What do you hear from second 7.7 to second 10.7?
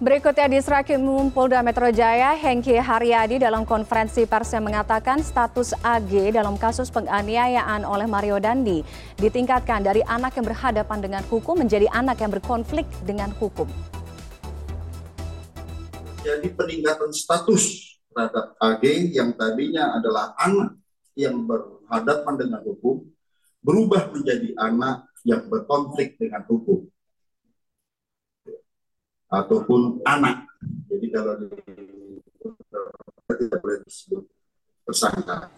oleh Mario Dandi ditingkatkan dari anak yang